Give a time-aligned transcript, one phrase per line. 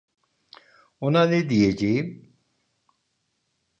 [1.01, 2.35] Ona ne diyeceğim?